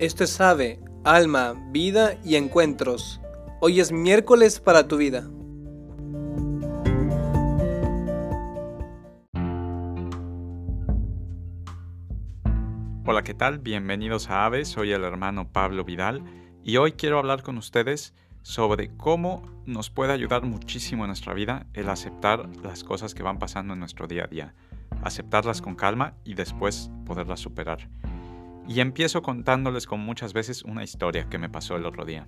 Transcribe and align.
Esto 0.00 0.24
es 0.24 0.40
Ave, 0.40 0.80
Alma, 1.04 1.52
Vida 1.72 2.16
y 2.24 2.36
Encuentros. 2.36 3.20
Hoy 3.60 3.80
es 3.80 3.92
miércoles 3.92 4.58
para 4.58 4.88
tu 4.88 4.96
vida. 4.96 5.28
Hola, 13.04 13.22
¿qué 13.24 13.34
tal? 13.34 13.58
Bienvenidos 13.58 14.30
a 14.30 14.46
Ave, 14.46 14.64
soy 14.64 14.92
el 14.92 15.04
hermano 15.04 15.52
Pablo 15.52 15.84
Vidal 15.84 16.24
y 16.64 16.78
hoy 16.78 16.92
quiero 16.92 17.18
hablar 17.18 17.42
con 17.42 17.58
ustedes 17.58 18.14
sobre 18.40 18.96
cómo 18.96 19.42
nos 19.66 19.90
puede 19.90 20.14
ayudar 20.14 20.44
muchísimo 20.44 21.04
en 21.04 21.08
nuestra 21.08 21.34
vida 21.34 21.66
el 21.74 21.90
aceptar 21.90 22.48
las 22.62 22.84
cosas 22.84 23.12
que 23.12 23.22
van 23.22 23.38
pasando 23.38 23.74
en 23.74 23.80
nuestro 23.80 24.06
día 24.06 24.24
a 24.24 24.28
día, 24.28 24.54
aceptarlas 25.02 25.60
con 25.60 25.74
calma 25.74 26.14
y 26.24 26.32
después 26.32 26.90
poderlas 27.04 27.40
superar. 27.40 27.90
Y 28.68 28.80
empiezo 28.80 29.22
contándoles 29.22 29.86
como 29.86 30.04
muchas 30.04 30.32
veces 30.32 30.62
una 30.62 30.84
historia 30.84 31.28
que 31.28 31.38
me 31.38 31.48
pasó 31.48 31.76
el 31.76 31.86
otro 31.86 32.04
día. 32.04 32.26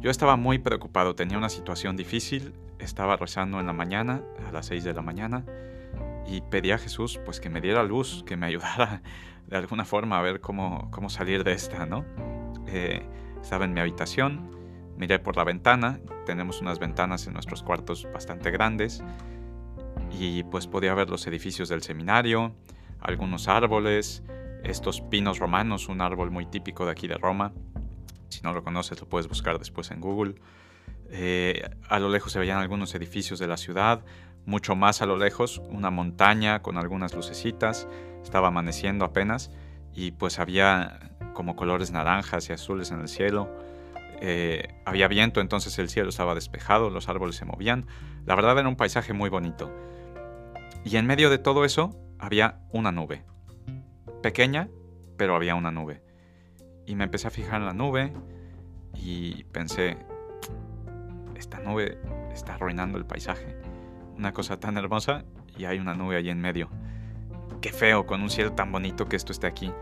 Yo 0.00 0.10
estaba 0.10 0.36
muy 0.36 0.58
preocupado, 0.58 1.14
tenía 1.14 1.36
una 1.36 1.50
situación 1.50 1.96
difícil, 1.96 2.54
estaba 2.78 3.16
rezando 3.16 3.60
en 3.60 3.66
la 3.66 3.72
mañana, 3.72 4.22
a 4.48 4.50
las 4.50 4.66
6 4.66 4.84
de 4.84 4.94
la 4.94 5.02
mañana, 5.02 5.44
y 6.26 6.40
pedí 6.40 6.70
a 6.70 6.78
Jesús 6.78 7.20
pues 7.24 7.38
que 7.38 7.50
me 7.50 7.60
diera 7.60 7.82
luz, 7.82 8.24
que 8.26 8.36
me 8.36 8.46
ayudara 8.48 9.02
de 9.46 9.56
alguna 9.56 9.84
forma 9.84 10.18
a 10.18 10.22
ver 10.22 10.40
cómo, 10.40 10.90
cómo 10.90 11.10
salir 11.10 11.44
de 11.44 11.52
esta, 11.52 11.84
¿no? 11.84 12.04
Eh, 12.66 13.02
estaba 13.42 13.64
en 13.64 13.74
mi 13.74 13.80
habitación, 13.80 14.50
miré 14.96 15.18
por 15.18 15.36
la 15.36 15.44
ventana, 15.44 16.00
tenemos 16.24 16.60
unas 16.60 16.78
ventanas 16.78 17.26
en 17.26 17.34
nuestros 17.34 17.62
cuartos 17.62 18.08
bastante 18.12 18.50
grandes, 18.50 19.02
y 20.18 20.44
pues 20.44 20.66
podía 20.66 20.94
ver 20.94 21.10
los 21.10 21.26
edificios 21.26 21.68
del 21.68 21.82
seminario, 21.82 22.54
algunos 23.00 23.48
árboles, 23.48 24.22
estos 24.64 25.00
pinos 25.00 25.38
romanos, 25.38 25.88
un 25.88 26.00
árbol 26.00 26.30
muy 26.30 26.46
típico 26.46 26.84
de 26.84 26.92
aquí 26.92 27.08
de 27.08 27.16
Roma. 27.16 27.52
Si 28.28 28.42
no 28.42 28.52
lo 28.52 28.62
conoces, 28.62 29.00
lo 29.00 29.08
puedes 29.08 29.28
buscar 29.28 29.58
después 29.58 29.90
en 29.90 30.00
Google. 30.00 30.34
Eh, 31.10 31.68
a 31.88 31.98
lo 31.98 32.08
lejos 32.08 32.32
se 32.32 32.38
veían 32.38 32.58
algunos 32.58 32.94
edificios 32.94 33.38
de 33.38 33.48
la 33.48 33.56
ciudad, 33.56 34.04
mucho 34.46 34.76
más 34.76 35.02
a 35.02 35.06
lo 35.06 35.16
lejos 35.16 35.60
una 35.68 35.90
montaña 35.90 36.62
con 36.62 36.78
algunas 36.78 37.14
lucecitas, 37.14 37.88
estaba 38.22 38.48
amaneciendo 38.48 39.04
apenas 39.04 39.50
y 39.92 40.12
pues 40.12 40.38
había 40.38 41.10
como 41.34 41.56
colores 41.56 41.90
naranjas 41.90 42.48
y 42.48 42.52
azules 42.52 42.90
en 42.90 43.00
el 43.00 43.08
cielo. 43.08 43.50
Eh, 44.22 44.68
había 44.84 45.08
viento, 45.08 45.40
entonces 45.40 45.78
el 45.78 45.88
cielo 45.88 46.10
estaba 46.10 46.34
despejado, 46.34 46.90
los 46.90 47.08
árboles 47.08 47.36
se 47.36 47.44
movían. 47.44 47.86
La 48.26 48.34
verdad 48.34 48.58
era 48.58 48.68
un 48.68 48.76
paisaje 48.76 49.12
muy 49.12 49.30
bonito. 49.30 49.72
Y 50.84 50.96
en 50.96 51.06
medio 51.06 51.30
de 51.30 51.38
todo 51.38 51.64
eso 51.64 51.96
había 52.18 52.60
una 52.70 52.92
nube, 52.92 53.24
pequeña, 54.20 54.68
pero 55.16 55.34
había 55.34 55.54
una 55.54 55.70
nube. 55.70 56.02
Y 56.86 56.94
me 56.94 57.04
empecé 57.04 57.28
a 57.28 57.30
fijar 57.30 57.60
en 57.60 57.66
la 57.66 57.74
nube 57.74 58.12
y 58.94 59.44
pensé, 59.44 59.96
esta 61.36 61.60
nube 61.60 61.98
está 62.32 62.54
arruinando 62.54 62.98
el 62.98 63.06
paisaje. 63.06 63.56
Una 64.16 64.32
cosa 64.32 64.58
tan 64.60 64.76
hermosa 64.76 65.24
y 65.56 65.64
hay 65.64 65.78
una 65.78 65.94
nube 65.94 66.16
ahí 66.16 66.30
en 66.30 66.40
medio. 66.40 66.68
Qué 67.60 67.72
feo 67.72 68.06
con 68.06 68.22
un 68.22 68.30
cielo 68.30 68.52
tan 68.52 68.72
bonito 68.72 69.06
que 69.06 69.16
esto 69.16 69.32
esté 69.32 69.46
aquí. 69.46 69.72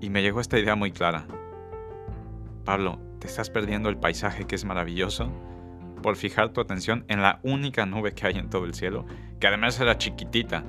Y 0.00 0.10
me 0.10 0.22
llegó 0.22 0.40
esta 0.40 0.58
idea 0.58 0.74
muy 0.74 0.90
clara. 0.92 1.26
Pablo, 2.64 2.98
te 3.18 3.26
estás 3.26 3.50
perdiendo 3.50 3.88
el 3.88 3.98
paisaje 3.98 4.46
que 4.46 4.54
es 4.54 4.64
maravilloso 4.64 5.30
por 6.02 6.16
fijar 6.16 6.52
tu 6.52 6.60
atención 6.60 7.04
en 7.08 7.22
la 7.22 7.40
única 7.42 7.86
nube 7.86 8.12
que 8.12 8.26
hay 8.26 8.38
en 8.38 8.50
todo 8.50 8.64
el 8.64 8.74
cielo, 8.74 9.06
que 9.38 9.46
además 9.46 9.78
era 9.80 9.96
chiquitita, 9.96 10.64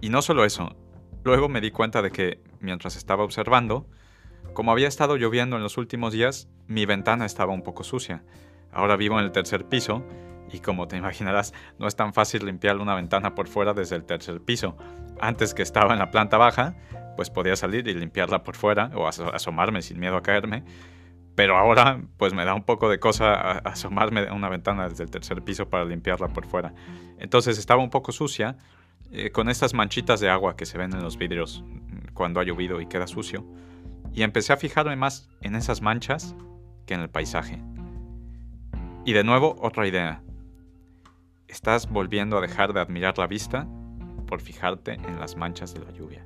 y 0.00 0.08
no 0.08 0.22
solo 0.22 0.44
eso, 0.44 0.76
luego 1.24 1.48
me 1.48 1.60
di 1.60 1.70
cuenta 1.70 2.02
de 2.02 2.10
que, 2.10 2.42
mientras 2.60 2.96
estaba 2.96 3.24
observando, 3.24 3.86
como 4.54 4.72
había 4.72 4.88
estado 4.88 5.16
lloviendo 5.16 5.56
en 5.56 5.62
los 5.62 5.78
últimos 5.78 6.12
días, 6.12 6.48
mi 6.66 6.86
ventana 6.86 7.26
estaba 7.26 7.52
un 7.52 7.62
poco 7.62 7.84
sucia. 7.84 8.24
Ahora 8.72 8.96
vivo 8.96 9.18
en 9.18 9.24
el 9.24 9.32
tercer 9.32 9.66
piso 9.66 10.04
y 10.52 10.60
como 10.60 10.88
te 10.88 10.96
imaginarás, 10.96 11.52
no 11.78 11.86
es 11.86 11.96
tan 11.96 12.12
fácil 12.12 12.44
limpiar 12.44 12.78
una 12.78 12.94
ventana 12.94 13.34
por 13.34 13.48
fuera 13.48 13.74
desde 13.74 13.96
el 13.96 14.04
tercer 14.04 14.40
piso. 14.40 14.76
Antes 15.20 15.54
que 15.54 15.62
estaba 15.62 15.92
en 15.92 15.98
la 15.98 16.10
planta 16.10 16.36
baja, 16.38 16.74
pues 17.16 17.30
podía 17.30 17.56
salir 17.56 17.86
y 17.86 17.94
limpiarla 17.94 18.42
por 18.42 18.56
fuera 18.56 18.90
o 18.94 19.06
asomarme 19.06 19.82
sin 19.82 20.00
miedo 20.00 20.16
a 20.16 20.22
caerme. 20.22 20.64
Pero 21.36 21.56
ahora 21.56 22.00
pues 22.16 22.34
me 22.34 22.44
da 22.44 22.54
un 22.54 22.64
poco 22.64 22.88
de 22.88 22.98
cosa 22.98 23.58
asomarme 23.58 24.26
a 24.28 24.32
una 24.32 24.48
ventana 24.48 24.88
desde 24.88 25.04
el 25.04 25.10
tercer 25.10 25.42
piso 25.42 25.68
para 25.68 25.84
limpiarla 25.84 26.28
por 26.28 26.46
fuera. 26.46 26.74
Entonces 27.18 27.58
estaba 27.58 27.82
un 27.82 27.90
poco 27.90 28.10
sucia 28.12 28.56
eh, 29.12 29.30
con 29.30 29.48
estas 29.48 29.74
manchitas 29.74 30.20
de 30.20 30.30
agua 30.30 30.56
que 30.56 30.66
se 30.66 30.78
ven 30.78 30.92
en 30.92 31.02
los 31.02 31.18
vidrios 31.18 31.64
cuando 32.14 32.38
ha 32.38 32.44
llovido 32.44 32.80
y 32.80 32.86
queda 32.86 33.06
sucio, 33.06 33.44
y 34.12 34.22
empecé 34.22 34.52
a 34.52 34.56
fijarme 34.56 34.96
más 34.96 35.28
en 35.40 35.54
esas 35.54 35.82
manchas 35.82 36.34
que 36.86 36.94
en 36.94 37.00
el 37.00 37.10
paisaje. 37.10 37.62
Y 39.04 39.12
de 39.12 39.24
nuevo 39.24 39.56
otra 39.60 39.86
idea. 39.86 40.22
Estás 41.48 41.88
volviendo 41.88 42.38
a 42.38 42.40
dejar 42.40 42.72
de 42.72 42.80
admirar 42.80 43.18
la 43.18 43.26
vista 43.26 43.66
por 44.26 44.40
fijarte 44.40 44.94
en 44.94 45.18
las 45.18 45.36
manchas 45.36 45.74
de 45.74 45.80
la 45.80 45.90
lluvia. 45.90 46.24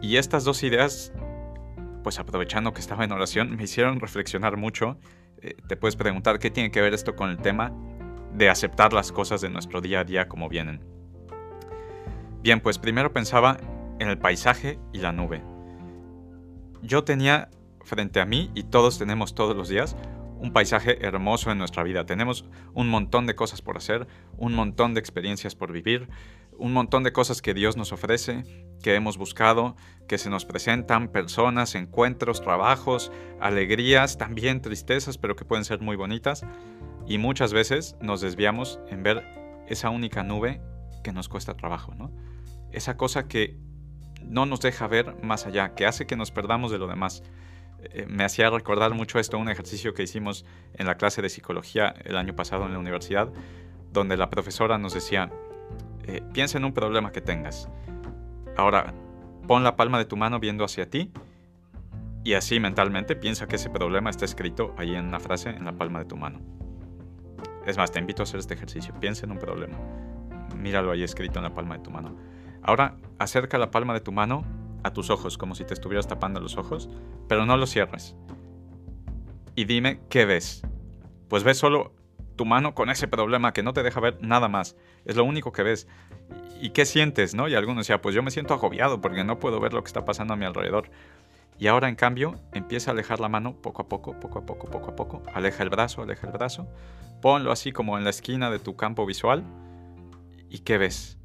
Y 0.00 0.16
estas 0.16 0.44
dos 0.44 0.62
ideas, 0.62 1.12
pues 2.04 2.18
aprovechando 2.18 2.72
que 2.72 2.80
estaba 2.80 3.04
en 3.04 3.12
oración, 3.12 3.56
me 3.56 3.64
hicieron 3.64 3.98
reflexionar 3.98 4.56
mucho. 4.56 4.98
Eh, 5.38 5.56
te 5.66 5.76
puedes 5.76 5.96
preguntar 5.96 6.38
qué 6.38 6.50
tiene 6.50 6.70
que 6.70 6.80
ver 6.80 6.94
esto 6.94 7.16
con 7.16 7.30
el 7.30 7.38
tema 7.38 7.72
de 8.34 8.48
aceptar 8.48 8.92
las 8.92 9.12
cosas 9.12 9.40
de 9.40 9.50
nuestro 9.50 9.80
día 9.80 10.00
a 10.00 10.04
día 10.04 10.28
como 10.28 10.48
vienen. 10.48 10.80
Bien, 12.42 12.60
pues 12.60 12.78
primero 12.78 13.12
pensaba 13.12 13.56
en 13.98 14.08
el 14.08 14.18
paisaje 14.18 14.78
y 14.92 14.98
la 14.98 15.12
nube. 15.12 15.42
Yo 16.82 17.04
tenía 17.04 17.50
frente 17.84 18.20
a 18.20 18.26
mí, 18.26 18.50
y 18.54 18.64
todos 18.64 18.98
tenemos 18.98 19.34
todos 19.34 19.56
los 19.56 19.68
días, 19.68 19.96
un 20.38 20.52
paisaje 20.52 21.04
hermoso 21.06 21.52
en 21.52 21.58
nuestra 21.58 21.82
vida. 21.82 22.04
Tenemos 22.04 22.44
un 22.74 22.88
montón 22.88 23.26
de 23.26 23.34
cosas 23.34 23.62
por 23.62 23.76
hacer, 23.76 24.08
un 24.36 24.54
montón 24.54 24.94
de 24.94 25.00
experiencias 25.00 25.54
por 25.54 25.72
vivir, 25.72 26.08
un 26.58 26.72
montón 26.72 27.04
de 27.04 27.12
cosas 27.12 27.42
que 27.42 27.54
Dios 27.54 27.76
nos 27.76 27.92
ofrece, 27.92 28.44
que 28.82 28.94
hemos 28.94 29.18
buscado, 29.18 29.76
que 30.08 30.18
se 30.18 30.30
nos 30.30 30.44
presentan, 30.44 31.08
personas, 31.08 31.74
encuentros, 31.74 32.42
trabajos, 32.42 33.12
alegrías, 33.40 34.18
también 34.18 34.60
tristezas, 34.60 35.16
pero 35.16 35.36
que 35.36 35.44
pueden 35.44 35.64
ser 35.64 35.80
muy 35.80 35.96
bonitas. 35.96 36.44
Y 37.12 37.18
muchas 37.18 37.52
veces 37.52 37.94
nos 38.00 38.22
desviamos 38.22 38.80
en 38.88 39.02
ver 39.02 39.22
esa 39.68 39.90
única 39.90 40.22
nube 40.22 40.62
que 41.04 41.12
nos 41.12 41.28
cuesta 41.28 41.52
trabajo, 41.52 41.94
¿no? 41.94 42.10
Esa 42.70 42.96
cosa 42.96 43.28
que 43.28 43.58
no 44.24 44.46
nos 44.46 44.60
deja 44.60 44.86
ver 44.86 45.22
más 45.22 45.44
allá, 45.44 45.74
que 45.74 45.84
hace 45.84 46.06
que 46.06 46.16
nos 46.16 46.30
perdamos 46.30 46.70
de 46.70 46.78
lo 46.78 46.86
demás. 46.86 47.22
Eh, 47.82 48.06
me 48.08 48.24
hacía 48.24 48.48
recordar 48.48 48.94
mucho 48.94 49.18
esto, 49.18 49.36
un 49.36 49.50
ejercicio 49.50 49.92
que 49.92 50.04
hicimos 50.04 50.46
en 50.72 50.86
la 50.86 50.94
clase 50.94 51.20
de 51.20 51.28
psicología 51.28 51.94
el 52.02 52.16
año 52.16 52.34
pasado 52.34 52.64
en 52.64 52.72
la 52.72 52.78
universidad, 52.78 53.30
donde 53.92 54.16
la 54.16 54.30
profesora 54.30 54.78
nos 54.78 54.94
decía, 54.94 55.30
eh, 56.04 56.22
piensa 56.32 56.56
en 56.56 56.64
un 56.64 56.72
problema 56.72 57.12
que 57.12 57.20
tengas. 57.20 57.68
Ahora, 58.56 58.94
pon 59.46 59.64
la 59.64 59.76
palma 59.76 59.98
de 59.98 60.06
tu 60.06 60.16
mano 60.16 60.40
viendo 60.40 60.64
hacia 60.64 60.88
ti 60.88 61.12
y 62.24 62.32
así 62.32 62.58
mentalmente 62.58 63.16
piensa 63.16 63.46
que 63.48 63.56
ese 63.56 63.68
problema 63.68 64.08
está 64.08 64.24
escrito 64.24 64.74
ahí 64.78 64.94
en 64.94 65.08
una 65.08 65.20
frase 65.20 65.50
en 65.50 65.66
la 65.66 65.72
palma 65.72 65.98
de 65.98 66.06
tu 66.06 66.16
mano. 66.16 66.61
Es 67.66 67.76
más, 67.76 67.92
te 67.92 67.98
invito 67.98 68.22
a 68.22 68.24
hacer 68.24 68.40
este 68.40 68.54
ejercicio. 68.54 68.94
Piensa 69.00 69.24
en 69.24 69.32
un 69.32 69.38
problema. 69.38 69.78
Míralo 70.56 70.90
ahí 70.90 71.02
escrito 71.02 71.38
en 71.38 71.44
la 71.44 71.54
palma 71.54 71.76
de 71.76 71.84
tu 71.84 71.90
mano. 71.90 72.16
Ahora, 72.62 72.96
acerca 73.18 73.58
la 73.58 73.70
palma 73.70 73.94
de 73.94 74.00
tu 74.00 74.12
mano 74.12 74.44
a 74.84 74.92
tus 74.92 75.10
ojos, 75.10 75.38
como 75.38 75.54
si 75.54 75.64
te 75.64 75.74
estuvieras 75.74 76.08
tapando 76.08 76.40
los 76.40 76.56
ojos, 76.56 76.88
pero 77.28 77.46
no 77.46 77.56
los 77.56 77.70
cierres. 77.70 78.16
Y 79.54 79.64
dime, 79.64 80.00
¿qué 80.08 80.24
ves? 80.24 80.62
Pues 81.28 81.44
ves 81.44 81.58
solo 81.58 81.92
tu 82.36 82.44
mano 82.44 82.74
con 82.74 82.90
ese 82.90 83.08
problema 83.08 83.52
que 83.52 83.62
no 83.62 83.72
te 83.72 83.82
deja 83.82 84.00
ver 84.00 84.18
nada 84.20 84.48
más. 84.48 84.76
Es 85.04 85.16
lo 85.16 85.24
único 85.24 85.52
que 85.52 85.62
ves. 85.62 85.86
¿Y 86.60 86.70
qué 86.70 86.84
sientes, 86.84 87.34
no? 87.34 87.48
Y 87.48 87.54
algunos 87.54 87.84
decían, 87.86 88.00
pues 88.00 88.14
yo 88.14 88.22
me 88.22 88.30
siento 88.30 88.54
agobiado 88.54 89.00
porque 89.00 89.24
no 89.24 89.38
puedo 89.38 89.60
ver 89.60 89.72
lo 89.72 89.82
que 89.82 89.88
está 89.88 90.04
pasando 90.04 90.34
a 90.34 90.36
mi 90.36 90.44
alrededor. 90.44 90.90
Y 91.58 91.68
ahora, 91.68 91.88
en 91.88 91.94
cambio, 91.94 92.36
empieza 92.52 92.90
a 92.90 92.94
alejar 92.94 93.20
la 93.20 93.28
mano 93.28 93.54
poco 93.54 93.82
a 93.82 93.88
poco, 93.88 94.18
poco 94.18 94.40
a 94.40 94.46
poco, 94.46 94.68
poco 94.68 94.90
a 94.90 94.96
poco. 94.96 95.22
Aleja 95.34 95.62
el 95.62 95.70
brazo, 95.70 96.02
aleja 96.02 96.26
el 96.26 96.32
brazo. 96.32 96.66
Ponlo 97.20 97.52
así 97.52 97.72
como 97.72 97.98
en 97.98 98.04
la 98.04 98.10
esquina 98.10 98.50
de 98.50 98.58
tu 98.58 98.76
campo 98.76 99.06
visual. 99.06 99.44
¿Y 100.50 100.60
qué 100.60 100.78
ves? 100.78 101.18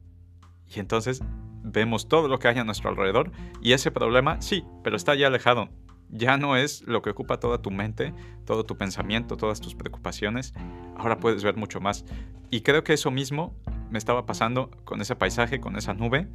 Y 0.73 0.79
entonces 0.79 1.23
vemos 1.63 2.07
todo 2.07 2.27
lo 2.27 2.39
que 2.39 2.47
hay 2.47 2.57
a 2.57 2.63
nuestro 2.63 2.89
alrededor. 2.89 3.31
Y 3.61 3.73
ese 3.73 3.91
problema, 3.91 4.41
sí, 4.41 4.63
pero 4.83 4.95
está 4.95 5.15
ya 5.15 5.27
alejado. 5.27 5.69
Ya 6.09 6.37
no 6.37 6.55
es 6.55 6.83
lo 6.87 7.01
que 7.01 7.09
ocupa 7.09 7.39
toda 7.39 7.61
tu 7.61 7.71
mente, 7.71 8.13
todo 8.45 8.63
tu 8.63 8.77
pensamiento, 8.77 9.35
todas 9.35 9.59
tus 9.59 9.75
preocupaciones. 9.75 10.53
Ahora 10.95 11.17
puedes 11.17 11.43
ver 11.43 11.57
mucho 11.57 11.81
más. 11.81 12.05
Y 12.49 12.61
creo 12.61 12.83
que 12.83 12.93
eso 12.93 13.11
mismo 13.11 13.53
me 13.89 13.97
estaba 13.97 14.25
pasando 14.25 14.71
con 14.85 15.01
ese 15.01 15.15
paisaje, 15.15 15.59
con 15.59 15.75
esa 15.75 15.93
nube 15.93 16.29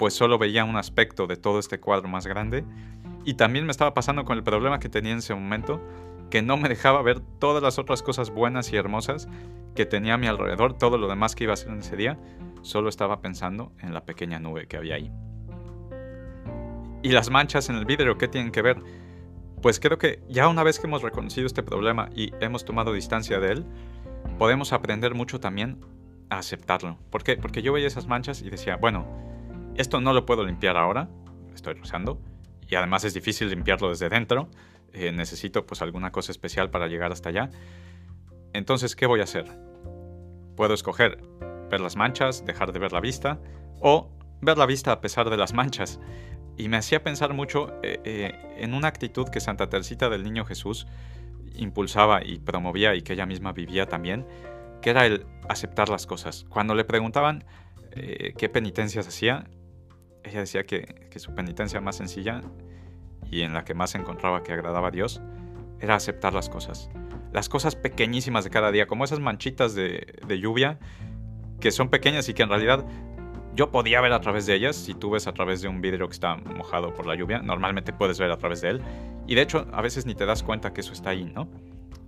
pues 0.00 0.14
solo 0.14 0.38
veía 0.38 0.64
un 0.64 0.78
aspecto 0.78 1.26
de 1.26 1.36
todo 1.36 1.58
este 1.58 1.78
cuadro 1.78 2.08
más 2.08 2.26
grande. 2.26 2.64
Y 3.26 3.34
también 3.34 3.66
me 3.66 3.70
estaba 3.70 3.92
pasando 3.92 4.24
con 4.24 4.38
el 4.38 4.42
problema 4.42 4.80
que 4.80 4.88
tenía 4.88 5.12
en 5.12 5.18
ese 5.18 5.34
momento, 5.34 5.78
que 6.30 6.40
no 6.40 6.56
me 6.56 6.70
dejaba 6.70 7.02
ver 7.02 7.20
todas 7.20 7.62
las 7.62 7.78
otras 7.78 8.02
cosas 8.02 8.30
buenas 8.30 8.72
y 8.72 8.76
hermosas 8.76 9.28
que 9.74 9.84
tenía 9.84 10.14
a 10.14 10.16
mi 10.16 10.26
alrededor, 10.26 10.72
todo 10.72 10.96
lo 10.96 11.06
demás 11.06 11.34
que 11.34 11.44
iba 11.44 11.52
a 11.52 11.54
hacer 11.54 11.68
en 11.68 11.80
ese 11.80 11.96
día, 11.96 12.18
solo 12.62 12.88
estaba 12.88 13.20
pensando 13.20 13.72
en 13.78 13.92
la 13.92 14.06
pequeña 14.06 14.40
nube 14.40 14.66
que 14.68 14.78
había 14.78 14.94
ahí. 14.94 15.12
¿Y 17.02 17.10
las 17.10 17.28
manchas 17.28 17.68
en 17.68 17.76
el 17.76 17.84
vidrio 17.84 18.16
qué 18.16 18.26
tienen 18.26 18.52
que 18.52 18.62
ver? 18.62 18.78
Pues 19.60 19.80
creo 19.80 19.98
que 19.98 20.22
ya 20.30 20.48
una 20.48 20.62
vez 20.62 20.78
que 20.78 20.86
hemos 20.86 21.02
reconocido 21.02 21.46
este 21.46 21.62
problema 21.62 22.08
y 22.16 22.32
hemos 22.40 22.64
tomado 22.64 22.94
distancia 22.94 23.38
de 23.38 23.52
él, 23.52 23.66
podemos 24.38 24.72
aprender 24.72 25.14
mucho 25.14 25.40
también 25.40 25.84
a 26.30 26.38
aceptarlo. 26.38 26.96
¿Por 27.10 27.22
qué? 27.22 27.36
Porque 27.36 27.60
yo 27.60 27.74
veía 27.74 27.86
esas 27.86 28.06
manchas 28.06 28.40
y 28.40 28.48
decía, 28.48 28.76
bueno, 28.76 29.28
esto 29.80 30.00
no 30.00 30.12
lo 30.12 30.26
puedo 30.26 30.44
limpiar 30.44 30.76
ahora, 30.76 31.08
estoy 31.54 31.74
rozando, 31.74 32.20
y 32.68 32.74
además 32.74 33.04
es 33.04 33.14
difícil 33.14 33.48
limpiarlo 33.48 33.88
desde 33.88 34.08
dentro, 34.08 34.48
eh, 34.92 35.12
necesito 35.12 35.66
pues 35.66 35.82
alguna 35.82 36.12
cosa 36.12 36.32
especial 36.32 36.70
para 36.70 36.86
llegar 36.86 37.12
hasta 37.12 37.28
allá. 37.28 37.50
Entonces, 38.52 38.96
¿qué 38.96 39.06
voy 39.06 39.20
a 39.20 39.24
hacer? 39.24 39.46
Puedo 40.56 40.74
escoger 40.74 41.22
ver 41.70 41.80
las 41.80 41.96
manchas, 41.96 42.44
dejar 42.44 42.72
de 42.72 42.78
ver 42.78 42.92
la 42.92 43.00
vista, 43.00 43.40
o 43.80 44.10
ver 44.40 44.58
la 44.58 44.66
vista 44.66 44.92
a 44.92 45.00
pesar 45.00 45.30
de 45.30 45.36
las 45.36 45.54
manchas. 45.54 46.00
Y 46.56 46.68
me 46.68 46.76
hacía 46.76 47.02
pensar 47.02 47.32
mucho 47.32 47.72
eh, 47.82 48.00
eh, 48.04 48.56
en 48.58 48.74
una 48.74 48.88
actitud 48.88 49.28
que 49.28 49.40
Santa 49.40 49.68
Tercita 49.68 50.08
del 50.08 50.24
Niño 50.24 50.44
Jesús 50.44 50.86
impulsaba 51.54 52.24
y 52.24 52.38
promovía 52.38 52.94
y 52.94 53.02
que 53.02 53.14
ella 53.14 53.26
misma 53.26 53.52
vivía 53.52 53.86
también, 53.86 54.26
que 54.82 54.90
era 54.90 55.06
el 55.06 55.26
aceptar 55.48 55.88
las 55.88 56.06
cosas. 56.06 56.44
Cuando 56.48 56.74
le 56.74 56.84
preguntaban 56.84 57.44
qué 57.92 58.48
penitencias 58.48 59.08
hacía, 59.08 59.46
ella 60.24 60.40
decía 60.40 60.64
que, 60.64 60.86
su 61.16 61.34
penitencia 61.34 61.80
más 61.80 61.96
sencilla 61.96 62.40
y 63.30 63.42
en 63.42 63.52
la 63.52 63.64
que 63.64 63.74
más 63.74 63.94
encontraba 63.94 64.42
que 64.42 64.52
agradaba 64.52 64.88
a 64.88 64.90
Dios 64.90 65.20
era 65.80 65.94
aceptar 65.94 66.32
las 66.32 66.48
cosas. 66.48 66.90
Las 67.32 67.48
cosas 67.48 67.76
pequeñísimas 67.76 68.44
de 68.44 68.50
cada 68.50 68.72
día, 68.72 68.86
como 68.86 69.04
esas 69.04 69.20
manchitas 69.20 69.74
de, 69.74 70.18
de 70.26 70.40
lluvia 70.40 70.78
que 71.60 71.70
son 71.70 71.88
pequeñas 71.90 72.28
y 72.28 72.34
que 72.34 72.42
en 72.42 72.48
realidad 72.48 72.84
yo 73.54 73.70
podía 73.70 74.00
ver 74.00 74.12
a 74.12 74.20
través 74.20 74.46
de 74.46 74.54
ellas. 74.54 74.76
Si 74.76 74.94
tú 74.94 75.10
ves 75.10 75.26
a 75.26 75.32
través 75.32 75.60
de 75.60 75.68
un 75.68 75.80
vidrio 75.80 76.08
que 76.08 76.14
está 76.14 76.36
mojado 76.36 76.94
por 76.94 77.06
la 77.06 77.14
lluvia, 77.14 77.40
normalmente 77.40 77.92
puedes 77.92 78.18
ver 78.18 78.30
a 78.30 78.38
través 78.38 78.60
de 78.60 78.70
él. 78.70 78.82
Y 79.26 79.34
de 79.34 79.42
hecho, 79.42 79.66
a 79.72 79.82
veces 79.82 80.06
ni 80.06 80.14
te 80.14 80.26
das 80.26 80.42
cuenta 80.42 80.72
que 80.72 80.80
eso 80.80 80.92
está 80.92 81.10
ahí, 81.10 81.24
¿no? 81.24 81.48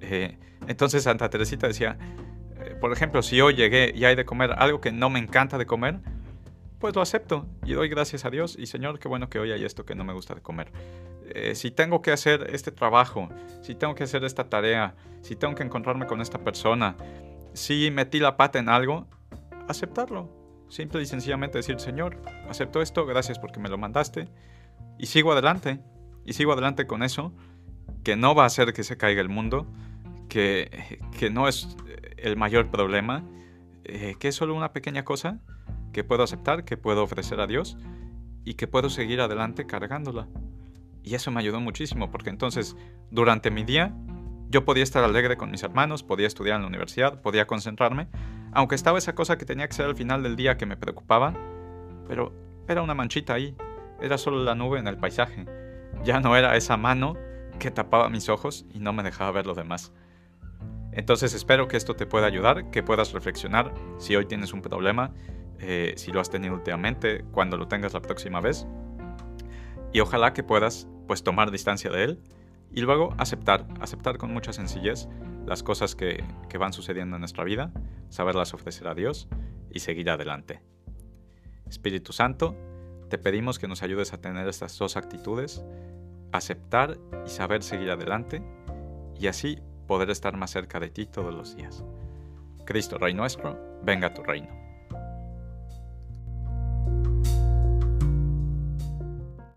Eh, 0.01 0.39
entonces 0.67 1.05
Santa 1.05 1.29
Teresita 1.31 1.69
decía, 1.69 1.97
eh, 2.59 2.77
por 2.81 2.93
ejemplo, 2.93 3.23
si 3.23 3.41
hoy 3.41 3.55
llegué 3.55 3.93
y 3.95 4.05
hay 4.05 4.17
de 4.17 4.25
comer 4.25 4.53
algo 4.59 4.81
que 4.81 4.93
no 4.93 5.11
me 5.11 5.19
encanta 5.19 5.59
de 5.59 5.67
comer, 5.67 6.01
pues 6.83 6.97
lo 6.97 7.01
acepto 7.01 7.47
y 7.65 7.75
doy 7.75 7.89
gracias 7.89 8.25
a 8.25 8.31
Dios. 8.31 8.57
Y 8.59 8.67
Señor, 8.67 8.99
qué 8.99 9.07
bueno 9.07 9.31
que 9.31 9.39
hoy 9.39 9.53
hay 9.53 9.65
esto 9.65 9.87
que 9.87 9.95
no 9.95 10.03
me 10.03 10.13
gusta 10.13 10.35
de 10.35 10.43
comer. 10.43 10.73
Eh, 11.27 11.55
si 11.55 11.71
tengo 11.71 12.03
que 12.03 12.11
hacer 12.11 12.49
este 12.53 12.73
trabajo, 12.73 13.29
si 13.61 13.77
tengo 13.77 13.95
que 13.95 14.03
hacer 14.03 14.25
esta 14.25 14.51
tarea, 14.51 14.97
si 15.21 15.37
tengo 15.37 15.55
que 15.55 15.63
encontrarme 15.63 16.09
con 16.09 16.21
esta 16.21 16.39
persona, 16.39 16.97
si 17.53 17.93
metí 17.93 18.19
la 18.19 18.37
pata 18.37 18.59
en 18.59 18.69
algo, 18.69 19.07
aceptarlo. 19.69 20.29
Simple 20.69 21.01
y 21.03 21.07
sencillamente 21.07 21.57
decir, 21.57 21.79
Señor, 21.79 22.21
acepto 22.49 22.83
esto, 22.83 23.07
gracias 23.07 23.39
porque 23.39 23.61
me 23.61 23.69
lo 23.69 23.79
mandaste. 23.79 24.29
Y 24.99 25.07
sigo 25.07 25.31
adelante. 25.31 25.79
Y 26.25 26.33
sigo 26.33 26.53
adelante 26.53 26.89
con 26.89 27.05
eso, 27.05 27.33
que 28.03 28.17
no 28.17 28.35
va 28.35 28.43
a 28.43 28.47
hacer 28.47 28.73
que 28.73 28.83
se 28.83 28.97
caiga 28.97 29.21
el 29.21 29.29
mundo, 29.29 29.69
que, 30.29 30.99
que 31.17 31.31
no 31.31 31.47
es 31.47 31.77
el 32.17 32.37
mayor 32.37 32.73
problema, 32.73 33.23
eh, 33.85 34.17
que 34.19 34.27
es 34.27 34.35
solo 34.35 34.57
una 34.57 34.73
pequeña 34.73 35.05
cosa 35.05 35.39
que 35.93 36.05
puedo 36.05 36.23
aceptar, 36.23 36.65
que 36.65 36.77
puedo 36.77 37.03
ofrecer 37.03 37.41
a 37.41 37.47
Dios 37.47 37.77
y 38.45 38.55
que 38.55 38.67
puedo 38.67 38.91
seguir 38.91 39.21
adelante 39.21 39.67
cargándola. 39.67 40.29
Y 41.03 41.15
eso 41.15 41.31
me 41.31 41.41
ayudó 41.41 41.61
muchísimo, 41.61 42.11
porque 42.11 42.31
entonces 42.31 42.77
durante 43.11 43.51
mi 43.51 43.65
día 43.65 43.95
yo 44.49 44.65
podía 44.65 44.83
estar 44.83 45.03
alegre 45.03 45.37
con 45.37 45.51
mis 45.51 45.63
hermanos, 45.63 46.03
podía 46.03 46.27
estudiar 46.27 46.57
en 46.57 46.63
la 46.63 46.69
universidad, 46.69 47.23
podía 47.23 47.47
concentrarme, 47.47 48.09
aunque 48.53 48.75
estaba 48.75 48.99
esa 48.99 49.15
cosa 49.15 49.39
que 49.39 49.47
tenía 49.47 49.67
que 49.67 49.75
ser 49.75 49.87
al 49.87 49.97
final 49.97 50.23
del 50.23 50.37
día 50.37 50.57
que 50.57 50.67
me 50.67 50.77
preocupaba, 50.77 51.35
pero 52.07 52.33
era 52.69 52.83
una 52.83 52.95
manchita 52.95 53.35
ahí, 53.35 53.57
era 54.01 54.19
solo 54.19 54.45
la 54.45 54.55
nube 54.55 54.79
en 54.79 54.87
el 54.87 54.99
paisaje, 54.99 55.47
ya 56.05 56.21
no 56.21 56.37
era 56.37 56.57
esa 56.57 56.77
mano 56.77 57.17
que 57.59 57.71
tapaba 57.71 58.11
mis 58.11 58.29
ojos 58.29 58.67
y 58.73 58.79
no 58.79 58.93
me 58.93 59.03
dejaba 59.03 59.31
ver 59.33 59.47
lo 59.47 59.55
demás. 59.55 59.93
Entonces 60.93 61.33
espero 61.33 61.69
que 61.69 61.79
esto 61.79 61.97
te 61.97 62.07
pueda 62.07 62.27
ayudar, 62.27 62.71
que 62.71 62.83
puedas 62.83 63.13
reflexionar 63.13 63.73
si 63.99 64.15
hoy 64.15 64.27
tienes 64.27 64.53
un 64.53 64.61
problema, 64.61 65.13
eh, 65.61 65.95
si 65.97 66.13
lo 66.13 66.21
has 66.21 66.31
tenido 66.31 66.55
últimamente, 66.55 67.25
cuando 67.33 67.57
lo 67.57 67.69
tengas 67.69 67.93
la 67.93 68.03
próxima 68.03 68.41
vez. 68.41 68.67
Y 69.93 70.01
ojalá 70.01 70.33
que 70.33 70.43
puedas 70.43 70.89
pues 71.07 71.23
tomar 71.23 71.51
distancia 71.51 71.91
de 71.91 72.05
él 72.05 72.21
y 72.71 72.81
luego 72.81 73.15
aceptar, 73.19 73.67
aceptar 73.81 74.19
con 74.19 74.33
mucha 74.33 74.53
sencillez 74.53 75.09
las 75.47 75.63
cosas 75.63 75.95
que, 75.95 76.25
que 76.49 76.59
van 76.59 76.73
sucediendo 76.73 77.17
en 77.17 77.21
nuestra 77.21 77.45
vida, 77.45 77.73
saberlas 78.09 78.55
ofrecer 78.55 78.89
a 78.89 78.95
Dios 78.95 79.29
y 79.71 79.81
seguir 79.81 80.11
adelante. 80.11 80.61
Espíritu 81.69 82.13
Santo, 82.13 82.57
te 83.09 83.19
pedimos 83.19 83.59
que 83.59 83.69
nos 83.69 83.83
ayudes 83.83 84.13
a 84.13 84.21
tener 84.21 84.49
estas 84.49 84.79
dos 84.79 84.97
actitudes, 84.97 85.65
aceptar 86.33 86.99
y 87.27 87.31
saber 87.31 87.63
seguir 87.63 87.91
adelante, 87.91 88.43
y 89.19 89.27
así 89.27 89.59
poder 89.87 90.11
estar 90.11 90.37
más 90.37 90.51
cerca 90.51 90.81
de 90.81 90.91
ti 90.91 91.07
todos 91.07 91.35
los 91.35 91.57
días. 91.57 91.85
Cristo 92.65 92.99
Rey 92.99 93.15
nuestro, 93.15 93.59
venga 93.83 94.09
a 94.09 94.15
tu 94.15 94.23
reino. 94.23 94.62